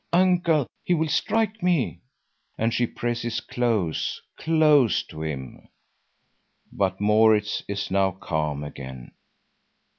[0.13, 2.01] "Uncle, he will strike me!"
[2.57, 5.67] And she presses close, close to him.
[6.71, 9.11] But Maurits is now calm again.